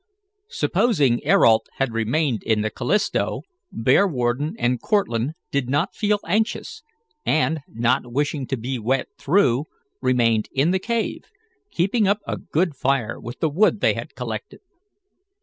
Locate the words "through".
9.19-9.65